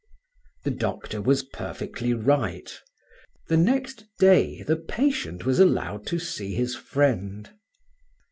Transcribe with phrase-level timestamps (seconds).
[0.63, 2.73] The doctor was perfectly right.
[3.49, 7.51] The next day the patient was allowed to see his friend.